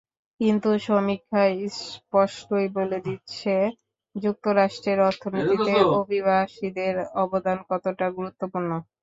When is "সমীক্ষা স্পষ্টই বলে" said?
0.85-2.97